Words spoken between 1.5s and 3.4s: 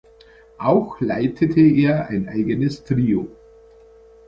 er ein eigenes Trio.